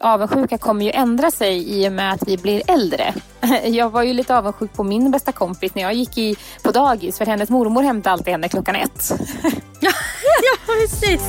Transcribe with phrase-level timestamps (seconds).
[0.00, 3.14] avundsjuka kommer ju ändra sig i och med att vi blir äldre.
[3.64, 7.18] Jag var ju lite avundsjuk på min bästa kompis när jag gick i, på dagis
[7.18, 9.12] för hennes mormor hämtade alltid henne klockan ett.
[9.80, 9.90] ja,
[10.42, 11.22] ja, precis.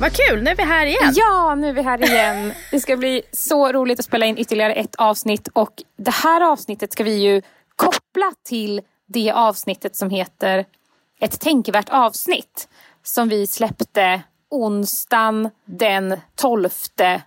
[0.00, 1.12] Vad kul, nu är vi här igen.
[1.14, 2.52] Ja, nu är vi här igen.
[2.70, 6.92] Det ska bli så roligt att spela in ytterligare ett avsnitt och det här avsnittet
[6.92, 7.42] ska vi ju
[7.76, 10.64] koppla till det avsnittet som heter
[11.20, 12.68] Ett tänkvärt avsnitt
[13.02, 16.68] som vi släppte onsdagen den 12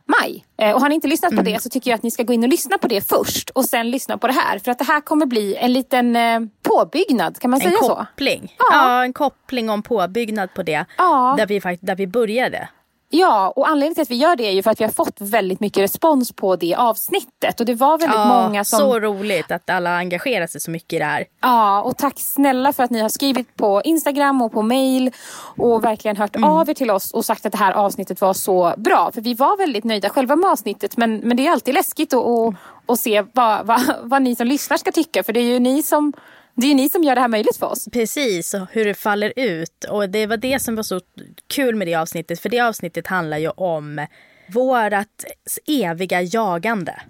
[0.06, 0.46] maj.
[0.58, 1.54] Eh, och har ni inte lyssnat på mm.
[1.54, 3.66] det så tycker jag att ni ska gå in och lyssna på det först och
[3.66, 4.60] sen lyssna på det här.
[4.60, 7.92] För att det här kommer bli en liten eh, påbyggnad, kan man en säga så?
[7.92, 8.56] En koppling.
[8.59, 8.66] Ja.
[8.72, 9.04] ja.
[9.04, 10.86] en koppling en påbyggnad på det.
[10.98, 11.36] Ja.
[11.38, 12.70] Där, vi, där vi började.
[13.12, 15.22] Ja, och anledningen till att vi gör det är ju för att vi har fått
[15.22, 17.59] väldigt mycket respons på det avsnittet.
[17.59, 18.80] Och det var väldigt ja, många som...
[18.80, 21.26] Så roligt att alla engagerar sig så mycket i det här.
[21.41, 25.12] Ja, och tack snälla för att ni har skrivit på Instagram och på mail
[25.58, 26.50] och verkligen hört mm.
[26.50, 29.12] av er till oss och sagt att det här avsnittet var så bra.
[29.14, 32.25] För vi var väldigt nöjda själva med avsnittet men, men det är alltid läskigt att,
[32.25, 35.23] att, att se vad, vad, vad ni som lyssnar ska tycka.
[35.23, 36.14] För det är ju ni som
[36.60, 37.88] det är ju ni som gör det här möjligt för oss.
[37.92, 39.84] Precis, och hur det faller ut.
[39.90, 41.02] Och det var det som var så
[41.48, 42.40] kul med det avsnittet.
[42.40, 44.06] För det avsnittet handlar ju om
[44.48, 45.24] vårt
[45.68, 47.02] eviga jagande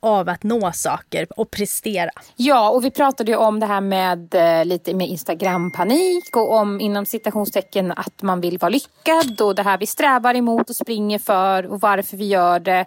[0.00, 2.10] av att nå saker och prestera.
[2.36, 6.80] Ja, och vi pratade ju om det här med eh, lite med Instagram-panik och om
[6.80, 11.18] inom citationstecken att man vill vara lyckad och det här vi strävar emot och springer
[11.18, 12.86] för och varför vi gör det.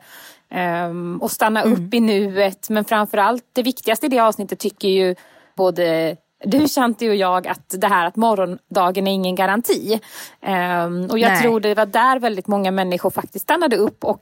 [0.89, 1.73] Um, och stanna mm.
[1.73, 2.69] upp i nuet.
[2.69, 5.15] Men framför allt det viktigaste i det avsnittet tycker ju
[5.55, 9.99] både du Shanti och jag att det här att morgondagen är ingen garanti.
[10.41, 11.41] Um, och jag Nej.
[11.41, 14.21] tror det var där väldigt många människor faktiskt stannade upp och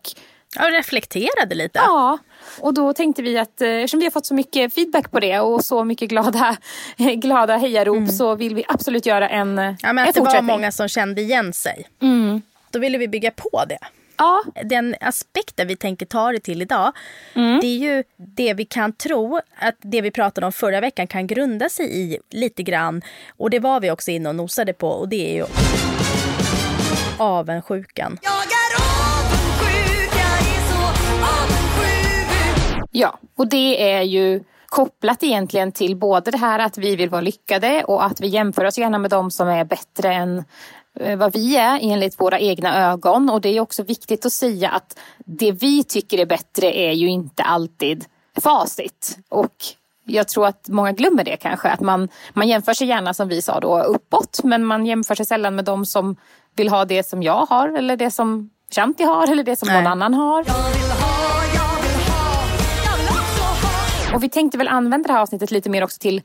[0.55, 1.80] Ja, reflekterade lite.
[1.80, 2.17] Ja,
[2.59, 5.39] och då tänkte vi att eh, eftersom vi har fått så mycket feedback på det
[5.39, 6.58] och så mycket glada,
[6.97, 8.09] glada hejarop mm.
[8.09, 11.21] så vill vi absolut göra en, ja, men en att Det var många som kände
[11.21, 11.88] igen sig.
[12.02, 12.41] Mm.
[12.71, 13.80] Då ville vi bygga på det.
[14.19, 14.43] Ja.
[14.63, 16.91] Den aspekten vi tänker ta det till idag,
[17.33, 17.59] mm.
[17.59, 21.27] det är ju det vi kan tro att det vi pratade om förra veckan kan
[21.27, 23.02] grunda sig i lite grann.
[23.37, 25.45] Och det var vi också inne och nosade på och det är ju
[27.17, 28.17] avundsjukan.
[28.21, 28.71] Jag är
[29.09, 30.81] avundsjuk, jag är så
[31.25, 32.89] avundsjuk.
[32.91, 37.21] Ja, och det är ju kopplat egentligen till både det här att vi vill vara
[37.21, 40.43] lyckade och att vi jämför oss gärna med de som är bättre än
[41.17, 43.30] vad vi är enligt våra egna ögon.
[43.30, 47.08] Och det är också viktigt att säga att det vi tycker är bättre är ju
[47.08, 48.05] inte alltid
[48.42, 49.17] facit.
[49.30, 49.54] Och
[50.04, 51.70] jag tror att många glömmer det kanske.
[51.70, 54.39] Att man, man jämför sig gärna som vi sa då uppåt.
[54.43, 56.15] Men man jämför sig sällan med de som
[56.55, 57.70] vill ha det som jag har.
[57.70, 59.32] Eller det som Shanti har.
[59.32, 59.77] Eller det som Nej.
[59.77, 60.45] någon annan har.
[64.14, 66.21] Och vi tänkte väl använda det här avsnittet lite mer också till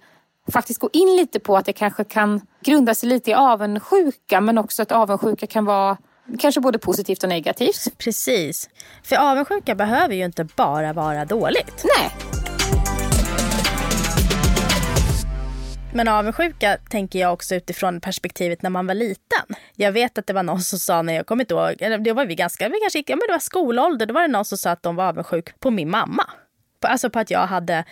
[0.52, 4.58] faktiskt gå in lite på att det kanske kan grunda sig lite i avundsjuka men
[4.58, 5.96] också att avundsjuka kan vara
[6.38, 7.98] kanske både positivt och negativt.
[7.98, 8.70] Precis.
[9.02, 11.84] För avundsjuka behöver ju inte bara vara dåligt.
[11.84, 12.10] Nej.
[15.94, 19.56] Men avundsjuka tänker jag också utifrån perspektivet när man var liten.
[19.76, 22.12] Jag vet att det var någon som sa när jag kommer inte ihåg, eller det
[22.12, 24.44] var vi ganska, vi kanske gick, ja men det var skolålder, då var det någon
[24.44, 26.24] som sa att de var avundsjuk på min mamma.
[26.80, 27.84] Alltså på att jag hade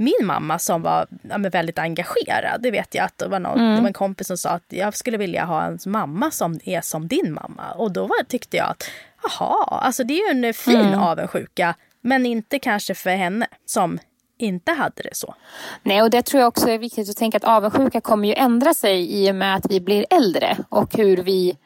[0.00, 2.62] min mamma som var ja, väldigt engagerad.
[2.62, 3.74] Det vet jag att det var, någon, mm.
[3.74, 6.80] det var en kompis som sa att jag skulle vilja ha en mamma som är
[6.80, 7.72] som din mamma.
[7.72, 8.90] Och då var, tyckte jag att
[9.22, 11.00] jaha, alltså det är ju en fin mm.
[11.00, 11.74] avundsjuka.
[12.00, 13.98] Men inte kanske för henne som
[14.38, 15.34] inte hade det så.
[15.82, 18.74] Nej, och det tror jag också är viktigt att tänka att avundsjuka kommer ju ändra
[18.74, 21.56] sig i och med att vi blir äldre och hur vi,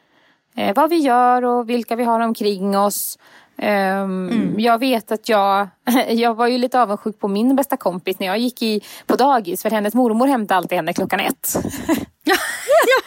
[0.55, 3.19] eh, vad vi gör och vilka vi har omkring oss.
[3.57, 4.59] Um, mm.
[4.59, 5.67] Jag vet att jag,
[6.09, 9.61] jag var ju lite avundsjuk på min bästa kompis när jag gick i, på dagis
[9.61, 11.55] för hennes mormor hämtade alltid henne klockan ett.
[12.23, 12.35] ja,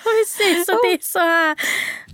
[0.04, 1.56] precis, och det är så här.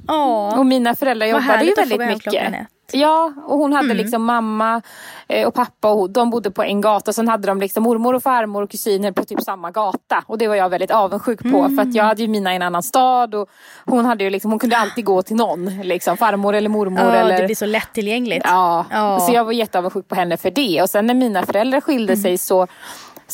[0.08, 0.58] Åh.
[0.58, 2.54] Och mina föräldrar jobbade ju väldigt mycket.
[2.92, 3.96] Ja, och hon hade mm.
[3.96, 4.82] liksom mamma
[5.28, 7.12] eh, och pappa och de bodde på en gata.
[7.12, 10.24] Sen hade de liksom mormor och farmor och kusiner på typ samma gata.
[10.26, 11.58] Och det var jag väldigt avundsjuk på.
[11.58, 11.76] Mm.
[11.76, 13.34] För att jag hade ju mina i en annan stad.
[13.34, 13.48] Och
[13.86, 15.66] hon, hade ju liksom, hon kunde alltid gå till någon.
[15.82, 17.00] Liksom, farmor eller mormor.
[17.00, 17.38] Ja, eller...
[17.38, 18.46] Det blir så lättillgängligt.
[18.48, 19.20] Ja, ja.
[19.20, 20.82] så jag var jätteavundsjuk på henne för det.
[20.82, 22.22] Och sen när mina föräldrar skilde mm.
[22.22, 22.66] sig så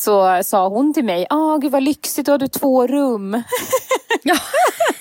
[0.00, 3.32] så sa hon till mig, ah, gud vad lyxigt, då har du två rum.
[4.23, 4.37] ja,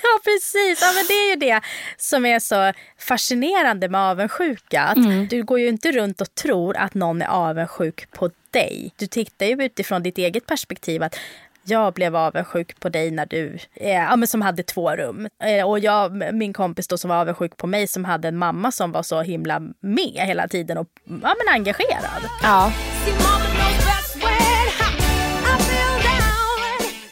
[0.03, 0.81] ja, precis.
[0.81, 1.61] Ja, men det är ju det
[1.97, 4.81] som är så fascinerande med avundsjuka.
[4.81, 5.27] Att mm.
[5.27, 8.91] Du går ju inte runt och tror att någon är avundsjuk på dig.
[8.95, 11.03] Du tittar ju utifrån ditt eget perspektiv.
[11.03, 11.15] att
[11.63, 15.27] jag blev avundsjuk på dig när du, eh, ja, men som hade två rum.
[15.43, 18.71] Eh, och jag, min kompis då som var avundsjuk på mig som hade en mamma
[18.71, 22.23] som var så himla med hela tiden och ja, men engagerad.
[22.43, 22.71] Ja.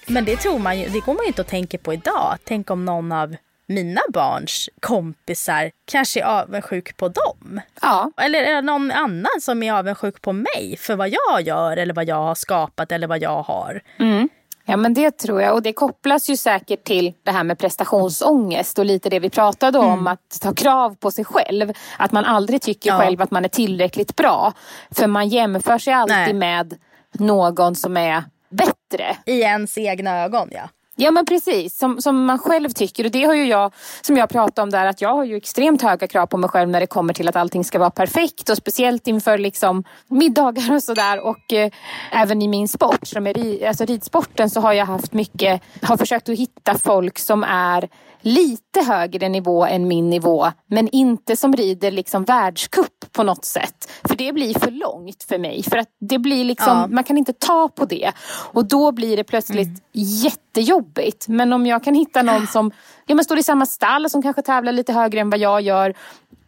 [0.08, 2.38] Men det tror man ju, det går man ju inte att tänka på idag.
[2.44, 3.36] Tänk om någon av
[3.68, 7.62] mina barns kompisar kanske är avundsjuk på dem.
[7.82, 8.12] Ja.
[8.18, 11.94] Eller är det någon annan som är avundsjuk på mig för vad jag gör eller
[11.94, 13.82] vad jag har skapat eller vad jag har.
[14.00, 14.30] Mm.
[14.70, 18.80] Ja men det tror jag och det kopplas ju säkert till det här med prestationsångest
[18.80, 20.08] och lite det vi pratade om mm.
[20.08, 21.74] att ta krav på sig själv.
[21.98, 22.98] Att man aldrig tycker ja.
[23.00, 24.54] själv att man är tillräckligt bra.
[24.92, 26.34] För man jämför sig alltid Nej.
[26.34, 26.78] med
[27.12, 29.18] någon som är bättre.
[29.26, 30.70] I ens egna ögon ja.
[31.00, 33.06] Ja men precis, som, som man själv tycker.
[33.06, 35.82] Och det har ju jag, som jag pratade om där, att jag har ju extremt
[35.82, 38.50] höga krav på mig själv när det kommer till att allting ska vara perfekt.
[38.50, 41.20] Och speciellt inför liksom middagar och sådär.
[41.20, 41.72] Och eh,
[42.12, 46.30] även i min sport, som är alltså ridsporten, så har jag haft mycket, har försökt
[46.30, 47.90] att hitta folk som är
[48.22, 53.92] lite högre nivå än min nivå men inte som rider liksom världskupp på något sätt.
[54.04, 55.64] För det blir för långt för mig.
[55.64, 56.88] För att det blir liksom, ja.
[56.88, 58.12] man kan inte ta på det.
[58.54, 59.82] Och då blir det plötsligt mm.
[59.94, 61.28] jättejobbigt.
[61.28, 62.72] Men om jag kan hitta någon som
[63.06, 65.94] ja, men står i samma stall som kanske tävlar lite högre än vad jag gör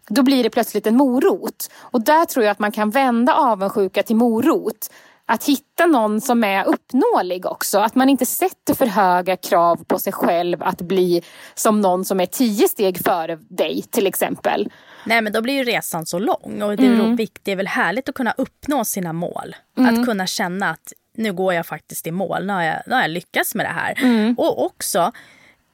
[0.10, 1.72] då blir det plötsligt en morot.
[1.80, 4.90] Och där tror jag att man kan vända avundsjuka till morot
[5.32, 7.80] att hitta någon som är uppnåelig också.
[7.80, 11.24] Att man inte sätter för höga krav på sig själv att bli
[11.54, 14.72] som någon som är tio steg före dig till exempel.
[15.06, 17.16] Nej men då blir ju resan så lång och det är, mm.
[17.16, 19.56] viktigt, det är väl härligt att kunna uppnå sina mål.
[19.78, 20.00] Mm.
[20.00, 23.02] Att kunna känna att nu går jag faktiskt i mål, nu har jag, nu har
[23.02, 24.00] jag lyckats med det här.
[24.02, 24.36] Mm.
[24.38, 25.12] Och också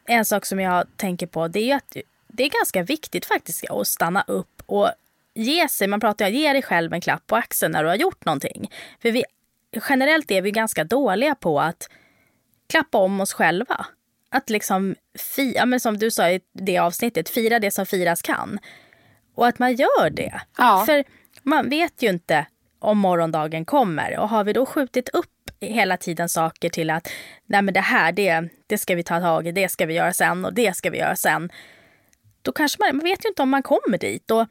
[0.06, 1.98] en sak som jag tänker på det är att
[2.28, 4.90] det är ganska viktigt faktiskt att stanna upp och
[5.36, 7.90] ge sig, man pratar om att ge dig själv en klapp på axeln när du
[7.90, 8.72] har gjort någonting.
[9.02, 9.24] För vi
[9.90, 11.90] generellt är vi ganska dåliga på att
[12.70, 13.86] klappa om oss själva.
[14.30, 14.96] Att liksom,
[15.36, 18.60] fira, men som du sa i det avsnittet, fira det som firas kan.
[19.36, 20.42] Och att man gör det.
[20.58, 20.84] Ja.
[20.86, 21.04] För
[21.44, 22.46] man vet ju inte
[22.80, 24.20] om morgondagen kommer.
[24.20, 25.30] Och har vi då skjutit upp
[25.62, 27.10] hela tiden saker till att
[27.46, 30.14] nej men det här, det, det ska vi ta tag i, det ska vi göra
[30.14, 31.50] sen och det ska vi göra sen.
[32.42, 34.32] Då kanske man, man vet ju inte om man kommer dit.
[34.32, 34.48] Och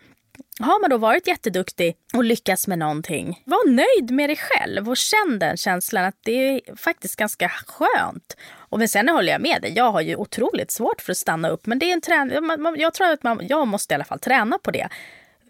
[0.61, 4.97] har man då varit jätteduktig och lyckats med någonting, var nöjd med dig själv och
[4.97, 8.37] känn den känslan att det är faktiskt ganska skönt.
[8.57, 11.49] Och men sen håller jag med dig, jag har ju otroligt svårt för att stanna
[11.49, 11.67] upp.
[11.67, 12.39] Men det är en träning,
[12.77, 14.89] jag tror att man, jag måste i alla fall träna på det.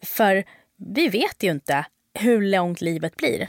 [0.02, 0.44] För
[0.94, 1.84] vi vet ju inte
[2.14, 3.48] hur långt livet blir.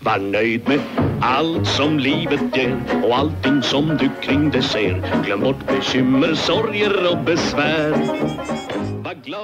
[0.00, 0.80] Var nöjd med
[1.22, 5.22] allt som livet ger och allting som du kring det ser.
[5.24, 8.59] Glöm bort bekymmer, sorger och besvär.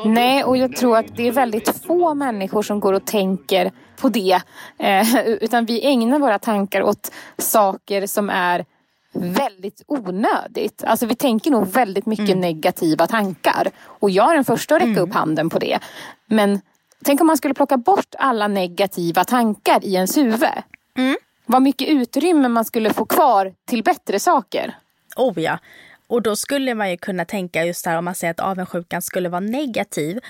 [0.04, 4.08] Nej, och jag tror att det är väldigt få människor som går och tänker på
[4.08, 4.40] det.
[4.78, 8.64] Eh, utan vi ägnar våra tankar åt saker som är
[9.12, 10.84] väldigt onödigt.
[10.84, 12.40] Alltså vi tänker nog väldigt mycket mm.
[12.40, 13.70] negativa tankar.
[13.84, 15.02] Och jag är den första att räcka mm.
[15.02, 15.78] upp handen på det.
[16.26, 16.60] Men
[17.04, 20.48] tänk om man skulle plocka bort alla negativa tankar i ens huvud.
[20.96, 21.16] Mm.
[21.46, 24.74] Vad mycket utrymme man skulle få kvar till bättre saker.
[25.16, 25.58] Oh ja.
[26.06, 29.28] Och då skulle man ju kunna tänka just där om man säger att avundsjukan skulle
[29.28, 30.20] vara negativ.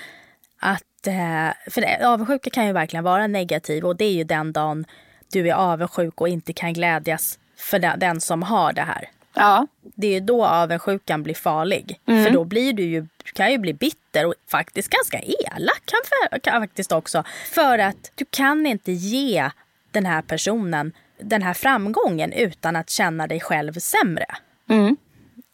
[0.59, 4.53] Att, eh, för det, avundsjuka kan ju verkligen vara negativ och det är ju den
[4.53, 4.85] dagen
[5.31, 9.09] du är avundsjuk och inte kan glädjas för den, den som har det här.
[9.33, 9.67] Ja.
[9.81, 11.99] Det är ju då avundsjukan blir farlig.
[12.07, 12.23] Mm.
[12.23, 16.61] För då blir du ju, kan ju bli bitter och faktiskt ganska elak kan, kan
[16.61, 17.23] faktiskt också.
[17.51, 19.49] För att du kan inte ge
[19.91, 24.25] den här personen den här framgången utan att känna dig själv sämre.
[24.69, 24.97] Mm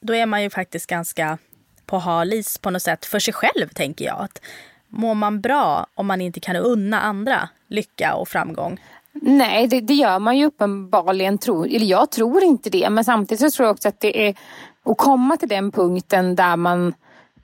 [0.04, 1.38] då är man ju faktiskt ganska
[1.86, 4.22] på hal is på något sätt för sig själv, tänker jag.
[4.22, 4.42] Att
[4.88, 8.80] mår man bra om man inte kan unna andra lycka och framgång?
[9.12, 11.38] Nej, det, det, gör man ju uppenbarligen.
[11.38, 12.90] Tror, eller jag tror inte det.
[12.90, 14.36] Men samtidigt så tror jag också att det är
[14.84, 16.94] att komma till den punkten där man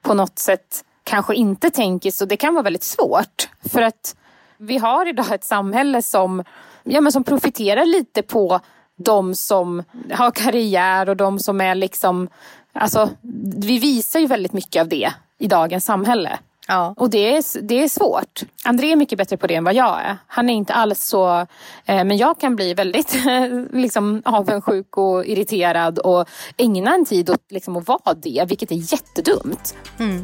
[0.02, 2.26] på något sätt kanske inte tänker så.
[2.26, 3.50] Det kan vara väldigt svårt.
[3.70, 4.16] För att
[4.58, 6.44] vi har idag ett samhälle som,
[6.84, 8.60] ja, men som profiterar lite på
[9.00, 12.30] de som har karriär och de som är liksom...
[12.74, 13.10] Alltså,
[13.58, 16.40] vi visar ju väldigt mycket av det i dagens samhälle.
[16.68, 16.94] Ja.
[16.98, 18.42] Och det är, det är svårt.
[18.64, 20.18] André är mycket bättre på det än vad jag är.
[20.28, 21.40] Han är inte alls så...
[21.86, 23.18] Eh, men jag kan bli väldigt
[23.74, 28.94] liksom, avundsjuk och irriterad och ägna en tid åt liksom, att vara det, vilket är
[28.94, 29.76] jättedumt.
[30.00, 30.24] Mm.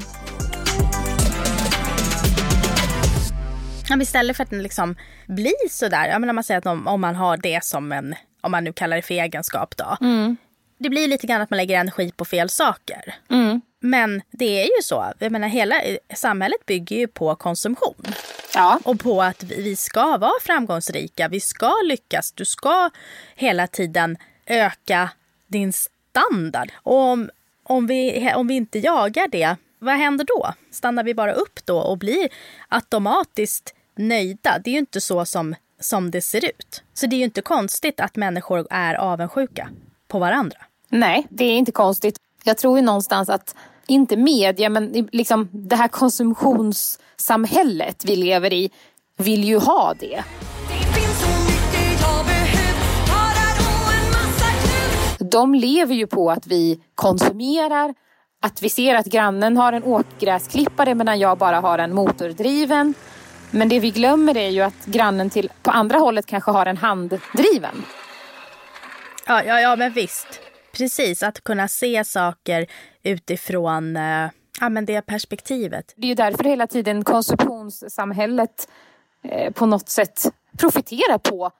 [4.01, 4.95] istället för att liksom
[5.27, 8.15] bli sådär, jag menar man säger att om, om man har det som en
[8.45, 9.97] om man nu kallar det för egenskap då.
[10.01, 10.37] Mm.
[10.77, 13.15] Det blir lite grann att man lägger energi på fel saker.
[13.29, 13.61] Mm.
[13.79, 15.81] Men det är ju så, jag menar hela
[16.15, 18.05] samhället bygger ju på konsumtion.
[18.53, 18.79] Ja.
[18.83, 22.89] Och på att vi ska vara framgångsrika, vi ska lyckas, du ska
[23.35, 25.09] hela tiden öka
[25.47, 26.71] din standard.
[26.75, 27.29] Och om,
[27.63, 30.53] om, vi, om vi inte jagar det, vad händer då?
[30.71, 32.29] Stannar vi bara upp då och blir
[32.69, 34.59] automatiskt nöjda?
[34.63, 36.83] Det är ju inte så som som det ser ut.
[36.93, 39.69] Så det är ju inte konstigt att människor är avundsjuka
[40.07, 40.57] på varandra.
[40.89, 42.17] Nej, det är inte konstigt.
[42.43, 43.55] Jag tror ju någonstans att,
[43.87, 48.69] inte media, men liksom det här konsumtionssamhället vi lever i
[49.17, 50.23] vill ju ha det.
[55.19, 57.93] De lever ju på att vi konsumerar,
[58.41, 62.93] att vi ser att grannen har en åkgräsklippare medan jag bara har en motordriven.
[63.55, 66.77] Men det vi glömmer är ju att grannen till, på andra hållet kanske har en
[66.77, 67.85] handdriven.
[69.27, 70.27] Ja, ja, ja men visst.
[70.71, 72.65] Precis, att kunna se saker
[73.03, 75.93] utifrån eh, ja, men det perspektivet.
[75.95, 78.69] Det är ju därför hela tiden konsumtionssamhället
[79.23, 80.23] eh, på något sätt
[80.57, 81.51] profiterar på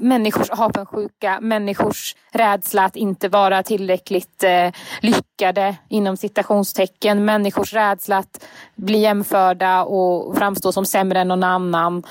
[0.00, 8.44] människors avundsjuka, människors rädsla att inte vara tillräckligt eh, lyckade inom citationstecken, människors rädsla att
[8.76, 12.02] bli jämförda och framstå som sämre än någon annan.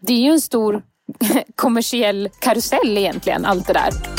[0.00, 0.82] Det är ju en stor
[1.54, 4.13] kommersiell karusell egentligen, allt det där.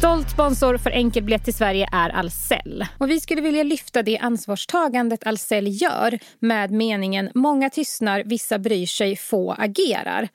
[0.00, 2.86] Stolt sponsor för enkelbiljett till Sverige är Ahlsell.
[2.98, 8.86] Och vi skulle vilja lyfta det ansvarstagandet Ahlsell gör med meningen “Många tystnar, vissa bryr
[8.86, 10.28] sig, få agerar”.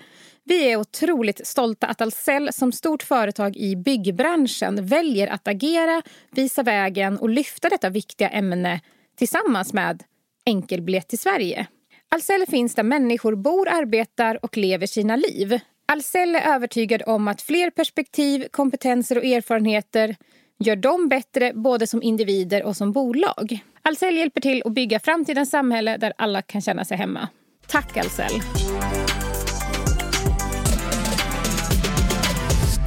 [0.43, 6.63] Vi är otroligt stolta att Ahlsell som stort företag i byggbranschen väljer att agera, visa
[6.63, 8.81] vägen och lyfta detta viktiga ämne
[9.17, 10.03] tillsammans med
[10.45, 11.67] enkelbiljett till Sverige.
[12.11, 15.59] Ahlsell finns där människor bor, arbetar och lever sina liv.
[15.87, 20.15] Ahlsell är övertygad om att fler perspektiv, kompetenser och erfarenheter
[20.59, 23.59] gör dem bättre både som individer och som bolag.
[23.81, 27.27] Ahlsell hjälper till att bygga framtidens samhälle där alla kan känna sig hemma.
[27.67, 28.41] Tack Ahlsell!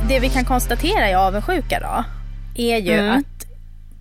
[0.09, 2.05] Det vi kan konstatera i avundsjuka då,
[2.63, 3.19] är ju mm.
[3.19, 3.47] att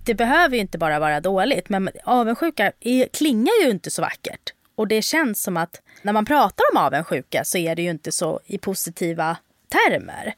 [0.06, 4.52] det behöver ju inte bara vara dåligt, men avundsjuka är, klingar ju inte så vackert.
[4.78, 8.12] Och det känns som att när man pratar om avundsjuka så är det ju inte
[8.12, 9.36] så i positiva
[9.68, 10.34] termer.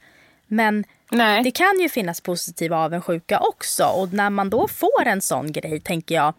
[0.47, 1.43] Men Nej.
[1.43, 3.85] det kan ju finnas positiva avundsjuka också.
[3.85, 6.35] Och när man då får en sån grej, tänker jag,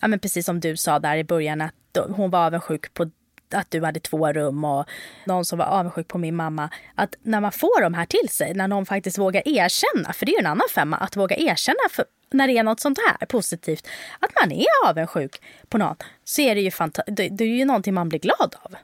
[0.00, 3.10] ja, men precis som du sa där i början, att hon var avundsjuk på
[3.54, 4.84] att du hade två rum och
[5.24, 6.70] någon som var avundsjuk på min mamma.
[6.94, 10.32] Att när man får de här till sig, när någon faktiskt vågar erkänna, för det
[10.32, 13.26] är ju en annan femma, att våga erkänna för, när det är något sånt här
[13.26, 13.88] positivt,
[14.20, 16.70] att man är avundsjuk på någon, så är det ju,
[17.06, 18.74] det, det är ju någonting man blir glad av.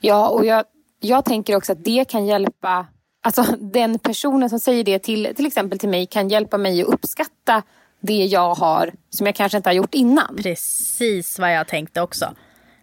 [0.00, 0.64] Ja, och jag,
[1.00, 2.86] jag tänker också att det kan hjälpa
[3.26, 6.88] Alltså den personen som säger det till, till exempel till mig kan hjälpa mig att
[6.88, 7.62] uppskatta
[8.00, 10.36] det jag har som jag kanske inte har gjort innan.
[10.36, 12.34] Precis vad jag tänkte också.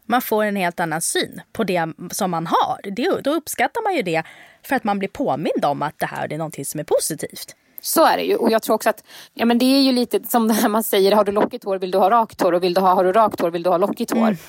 [0.06, 2.92] Man får en helt annan syn på det som man har.
[2.92, 4.24] Det, då uppskattar man ju det
[4.64, 7.56] för att man blir påmind om att det här är någonting som är positivt.
[7.84, 8.36] Så är det ju.
[8.36, 11.12] Och jag tror också att ja, men det är ju lite som när man säger
[11.12, 13.12] har du lockigt hår vill du ha rakt hår och vill du ha, har du
[13.12, 14.20] rakt hår vill du ha lockigt hår.
[14.20, 14.38] Mm.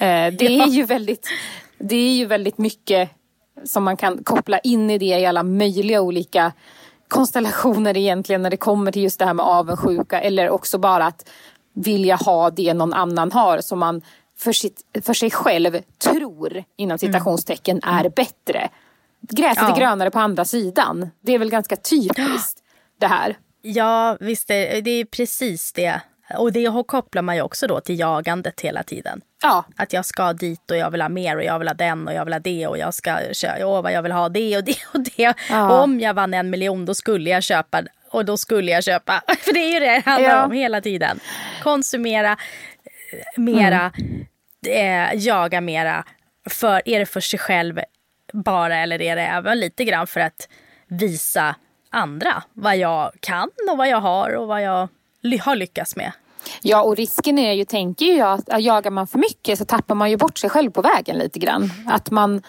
[0.00, 1.28] Eh, det, är ju väldigt,
[1.78, 3.10] det är ju väldigt mycket
[3.64, 6.52] som man kan koppla in i det i alla möjliga olika
[7.08, 11.28] konstellationer egentligen när det kommer till just det här med avundsjuka eller också bara att
[11.74, 14.02] vilja ha det någon annan har som man
[14.38, 16.98] för, sitt, för sig själv tror inom mm.
[16.98, 18.06] citationstecken mm.
[18.06, 18.68] är bättre.
[19.20, 19.74] Gräset ja.
[19.74, 21.10] är grönare på andra sidan.
[21.20, 22.62] Det är väl ganska typiskt
[22.98, 23.36] det här.
[23.62, 26.00] Ja, visst är det är precis det.
[26.34, 29.20] Och det kopplar man ju också då till jagandet hela tiden.
[29.42, 29.64] Ja.
[29.76, 32.14] Att jag ska dit och jag vill ha mer och jag vill ha den och
[32.14, 34.64] jag vill ha det och jag ska köra, åh vad jag vill ha det och
[34.64, 35.34] det och det.
[35.50, 35.82] Ja.
[35.82, 39.22] Om jag vann en miljon då skulle jag köpa och då skulle jag köpa.
[39.40, 40.44] För det är ju det det handlar ja.
[40.44, 41.20] om hela tiden.
[41.62, 43.92] Konsumera eh, mera,
[44.66, 45.12] mm.
[45.12, 46.04] eh, jaga mera.
[46.50, 47.80] För, är det för sig själv
[48.32, 50.48] bara eller är det även lite grann för att
[50.88, 51.56] visa
[51.96, 54.88] andra vad jag kan och vad jag har och vad jag
[55.40, 56.12] har lyckats med.
[56.62, 60.10] Ja, och risken är ju, tänker jag, att jagar man för mycket så tappar man
[60.10, 61.70] ju bort sig själv på vägen lite grann.
[61.86, 62.42] Att man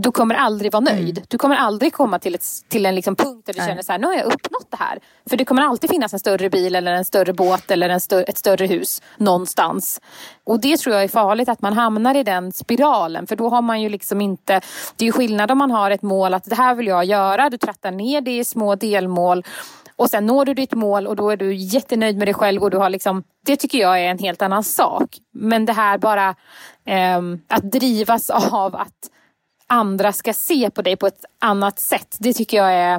[0.00, 1.18] du kommer aldrig vara nöjd.
[1.18, 1.26] Mm.
[1.28, 3.68] Du kommer aldrig komma till, ett, till en liksom punkt där du Nej.
[3.68, 4.98] känner så här, nu har jag uppnått det här.
[5.28, 8.22] För det kommer alltid finnas en större bil eller en större båt eller en större,
[8.22, 10.00] ett större hus någonstans.
[10.44, 13.26] Och det tror jag är farligt att man hamnar i den spiralen.
[13.26, 14.60] För då har man ju liksom inte,
[14.96, 17.50] det är ju skillnad om man har ett mål att det här vill jag göra.
[17.50, 19.44] Du trattar ner det i små delmål.
[19.96, 22.70] Och sen når du ditt mål och då är du jättenöjd med dig själv och
[22.70, 25.16] du har liksom, det tycker jag är en helt annan sak.
[25.32, 26.28] Men det här bara
[26.84, 29.10] eh, att drivas av att
[29.70, 32.16] andra ska se på dig på ett annat sätt.
[32.20, 32.96] Det tycker jag är,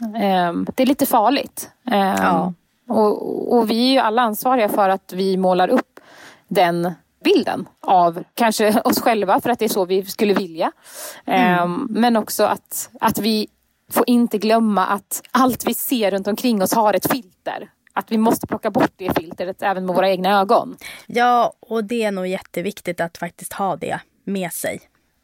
[0.00, 1.70] eh, det är lite farligt.
[1.90, 2.52] Eh, ja.
[2.88, 6.00] och, och vi är ju alla ansvariga för att vi målar upp
[6.48, 10.72] den bilden av kanske oss själva för att det är så vi skulle vilja.
[11.24, 11.62] Mm.
[11.62, 13.48] Um, men också att, att vi
[13.90, 17.70] får inte glömma att allt vi ser runt omkring oss har ett filter.
[17.92, 20.76] Att vi måste plocka bort det filtret även med våra egna ögon.
[21.06, 24.80] Ja, och det är nog jätteviktigt att faktiskt ha det med sig.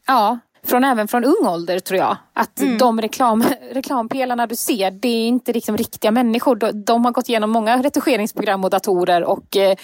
[0.07, 2.17] Ja, från även från ung ålder tror jag.
[2.33, 2.79] Att mm.
[2.79, 6.57] de reklam, reklampelarna du ser, det är inte liksom riktiga människor.
[6.57, 9.57] De, de har gått igenom många retuscheringsprogram och datorer och...
[9.57, 9.77] Eh,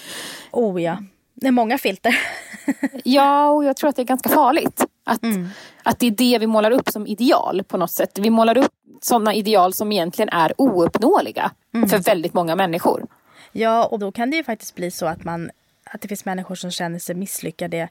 [0.51, 0.97] oh ja,
[1.33, 2.19] det är många filter.
[3.03, 4.85] ja, och jag tror att det är ganska farligt.
[5.05, 5.47] Att, mm.
[5.83, 8.19] att det är det vi målar upp som ideal på något sätt.
[8.19, 8.71] Vi målar upp
[9.01, 11.89] sådana ideal som egentligen är ouppnåeliga mm.
[11.89, 13.07] för väldigt många människor.
[13.51, 15.51] Ja, och då kan det ju faktiskt bli så att, man,
[15.83, 17.89] att det finns människor som känner sig misslyckade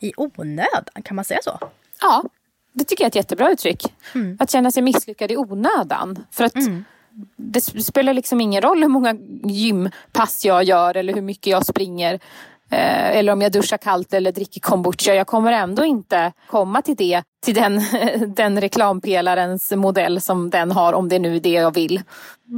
[0.00, 1.02] i onödan.
[1.04, 1.58] Kan man säga så?
[2.00, 2.24] Ja,
[2.72, 3.94] det tycker jag är ett jättebra uttryck.
[4.14, 4.36] Mm.
[4.40, 6.24] Att känna sig misslyckad i onödan.
[6.30, 6.84] För att mm.
[7.36, 12.14] det spelar liksom ingen roll hur många gympass jag gör eller hur mycket jag springer.
[12.72, 15.14] Eh, eller om jag duschar kallt eller dricker kombucha.
[15.14, 17.82] Jag kommer ändå inte komma till det, till den,
[18.34, 22.02] den reklampelarens modell som den har om det nu är det jag vill.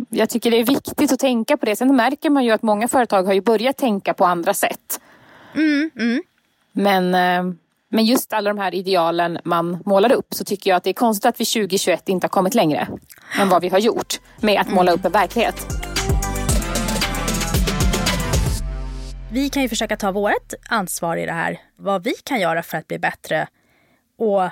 [0.08, 1.76] Jag tycker det är viktigt att tänka på det.
[1.76, 5.00] Sen märker man ju att många företag har ju börjat tänka på andra sätt.
[5.54, 6.22] Mm, mm.
[6.72, 7.54] Men eh,
[7.94, 10.94] men just alla de här idealen man målar upp så tycker jag att det är
[10.94, 12.88] konstigt att vi 2021 inte har kommit längre
[13.38, 15.66] än vad vi har gjort med att måla upp en verklighet.
[19.32, 21.60] Vi kan ju försöka ta vårt ansvar i det här.
[21.76, 23.46] Vad vi kan göra för att bli bättre.
[24.18, 24.42] Och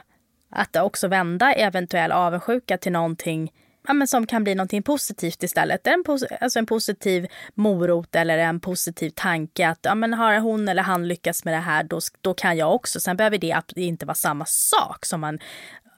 [0.50, 3.52] att också vända eventuell avundsjuka till någonting
[3.90, 5.86] ja, men som kan bli någonting positivt istället.
[5.86, 10.68] En, pos alltså en positiv morot eller en positiv tanke att ja, men har hon
[10.68, 13.00] eller han lyckats med det här då, då kan jag också.
[13.00, 15.38] Sen behöver det inte vara samma sak som man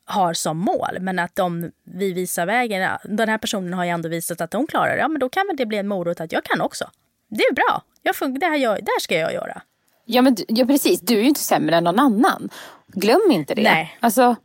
[0.05, 0.99] har som mål.
[1.01, 4.67] Men att om vi visar vägen, den här personen har ju ändå visat att hon
[4.67, 6.91] klarar det, ja men då kan väl det bli en morot att jag kan också.
[7.29, 9.63] Det är bra, jag det, här, jag, det här ska jag göra.
[10.05, 12.51] Ja men ja, precis, du är ju inte sämre än någon annan.
[12.87, 13.63] Glöm inte det.
[13.63, 13.99] Nej.
[14.01, 14.37] Alltså,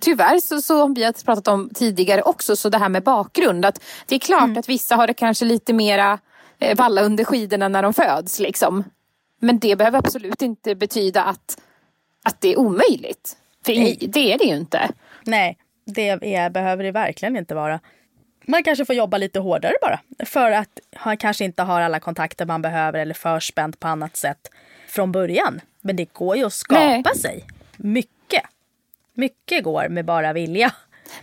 [0.00, 3.64] Tyvärr så, så har vi pratat om tidigare också, så det här med bakgrund.
[3.64, 4.58] Att det är klart mm.
[4.58, 6.18] att vissa har det kanske lite mera
[6.58, 8.38] eh, valla under skidorna när de föds.
[8.38, 8.84] Liksom.
[9.40, 11.58] Men det behöver absolut inte betyda att,
[12.24, 13.36] att det är omöjligt.
[13.64, 13.98] För Nej.
[14.00, 14.90] det är det ju inte.
[15.24, 17.80] Nej, det är, behöver det verkligen inte vara.
[18.46, 20.00] Man kanske får jobba lite hårdare bara.
[20.26, 24.50] För att man kanske inte har alla kontakter man behöver eller förspänt på annat sätt
[24.88, 25.60] från början.
[25.80, 27.04] Men det går ju att skapa Nej.
[27.16, 27.44] sig
[27.76, 28.15] mycket
[29.16, 30.72] mycket går med bara vilja.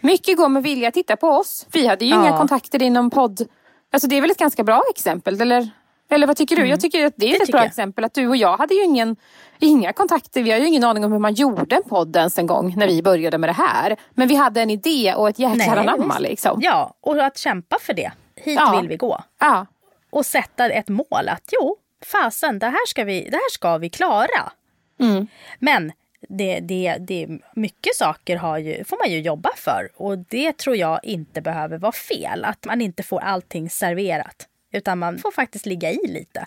[0.02, 0.92] Mycket går med vilja.
[0.92, 1.68] Titta på oss.
[1.72, 2.22] Vi hade ju ja.
[2.22, 3.48] inga kontakter inom podd.
[3.92, 5.70] Alltså det är väl ett ganska bra exempel, eller?
[6.10, 6.62] Eller vad tycker du?
[6.62, 6.70] Mm.
[6.70, 7.68] Jag tycker att det är det ett bra jag.
[7.68, 8.04] exempel.
[8.04, 9.16] Att du och jag hade ju ingen,
[9.60, 10.44] inga kontakter.
[10.44, 12.88] Vi har ju ingen aning om hur man gjorde en podd ens en gång när
[12.88, 13.98] vi började med det här.
[14.12, 16.60] Men vi hade en idé och ett jäkla anamma liksom.
[16.64, 18.12] Ja, och att kämpa för det.
[18.36, 18.80] Hit ja.
[18.80, 19.24] vill vi gå.
[19.40, 19.66] Ja.
[20.10, 21.78] Och sätta ett mål att jo,
[22.12, 24.52] fasen, det här ska vi, det här ska vi klara.
[25.00, 25.28] Mm.
[25.60, 25.92] Men
[26.30, 30.76] det, det, det, mycket saker har ju, får man ju jobba för och det tror
[30.76, 32.46] jag inte behöver vara fel.
[32.46, 34.48] Att man inte får allting serverat.
[34.72, 36.46] Utan man får faktiskt ligga i lite.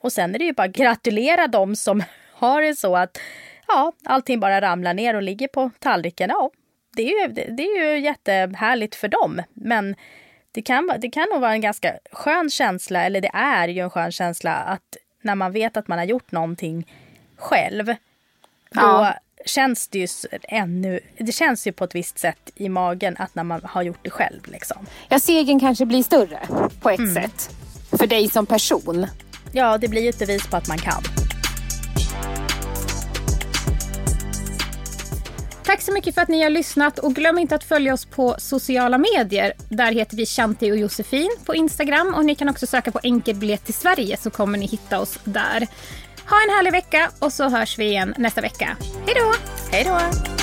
[0.00, 3.18] Och sen är det ju bara att gratulera dem som har det så att
[3.68, 6.30] ja, allting bara ramlar ner och ligger på tallriken.
[6.30, 6.50] Ja,
[6.96, 9.42] det är ju, det, det är ju jättehärligt för dem.
[9.54, 9.96] Men
[10.52, 13.90] det kan, det kan nog vara en ganska skön känsla, eller det är ju en
[13.90, 16.86] skön känsla att när man vet att man har gjort någonting
[17.36, 17.94] själv
[18.74, 19.14] då ja.
[19.46, 20.06] känns det ju
[20.42, 24.00] ännu, det känns ju på ett visst sätt i magen att när man har gjort
[24.02, 24.40] det själv.
[24.44, 24.86] Liksom.
[25.08, 26.40] Ja, segern kanske blir större
[26.80, 27.14] på ett mm.
[27.14, 27.50] sätt.
[27.98, 29.06] För dig som person.
[29.52, 31.02] Ja, det blir ju ett bevis på att man kan.
[35.64, 38.34] Tack så mycket för att ni har lyssnat och glöm inte att följa oss på
[38.38, 39.52] sociala medier.
[39.68, 43.64] Där heter vi Shanti och Josefin på Instagram och ni kan också söka på enkelbiljett
[43.64, 45.66] till Sverige så kommer ni hitta oss där.
[46.30, 48.76] Ha en härlig vecka och så hörs vi igen nästa vecka.
[49.06, 49.32] Hej då!
[49.70, 50.33] Hej då!